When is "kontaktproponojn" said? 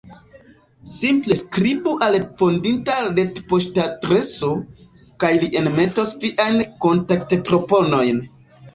6.91-8.29